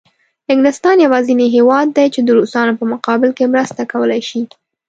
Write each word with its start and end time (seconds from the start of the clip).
انګلستان 0.51 0.97
یوازینی 1.05 1.47
هېواد 1.55 1.87
دی 1.97 2.07
چې 2.13 2.19
د 2.23 2.29
روسانو 2.37 2.77
په 2.79 2.85
مقابل 2.93 3.29
کې 3.37 3.51
مرسته 3.53 3.81
کولای 3.91 4.21
شي. 4.29 4.41